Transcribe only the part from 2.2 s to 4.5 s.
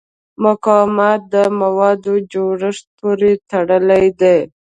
جوړښت پورې تړلی دی.